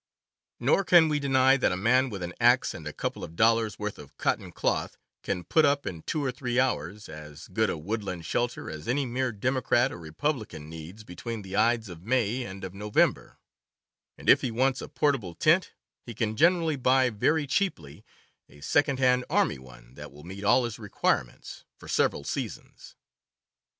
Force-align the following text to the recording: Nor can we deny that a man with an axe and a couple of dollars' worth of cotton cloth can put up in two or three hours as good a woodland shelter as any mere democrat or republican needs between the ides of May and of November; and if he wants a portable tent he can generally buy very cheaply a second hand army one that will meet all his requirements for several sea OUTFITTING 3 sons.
Nor 0.59 0.83
can 0.83 1.09
we 1.09 1.19
deny 1.19 1.57
that 1.57 1.71
a 1.71 1.77
man 1.77 2.09
with 2.09 2.23
an 2.23 2.33
axe 2.41 2.73
and 2.73 2.87
a 2.87 2.91
couple 2.91 3.23
of 3.23 3.35
dollars' 3.35 3.77
worth 3.77 3.99
of 3.99 4.17
cotton 4.17 4.51
cloth 4.51 4.97
can 5.21 5.43
put 5.43 5.63
up 5.63 5.85
in 5.85 6.01
two 6.01 6.25
or 6.25 6.31
three 6.31 6.59
hours 6.59 7.07
as 7.07 7.47
good 7.47 7.69
a 7.69 7.77
woodland 7.77 8.25
shelter 8.25 8.67
as 8.67 8.87
any 8.87 9.05
mere 9.05 9.31
democrat 9.31 9.91
or 9.91 9.99
republican 9.99 10.67
needs 10.71 11.03
between 11.03 11.43
the 11.43 11.55
ides 11.55 11.87
of 11.87 12.01
May 12.03 12.41
and 12.43 12.63
of 12.63 12.73
November; 12.73 13.37
and 14.17 14.27
if 14.27 14.41
he 14.41 14.49
wants 14.49 14.81
a 14.81 14.87
portable 14.89 15.35
tent 15.35 15.73
he 16.03 16.15
can 16.15 16.35
generally 16.35 16.77
buy 16.77 17.11
very 17.11 17.45
cheaply 17.45 18.03
a 18.49 18.59
second 18.61 18.97
hand 18.97 19.23
army 19.29 19.59
one 19.59 19.93
that 19.93 20.11
will 20.11 20.23
meet 20.23 20.43
all 20.43 20.63
his 20.63 20.79
requirements 20.79 21.63
for 21.77 21.87
several 21.87 22.23
sea 22.23 22.45
OUTFITTING 22.45 22.63
3 22.63 22.69
sons. 22.71 22.95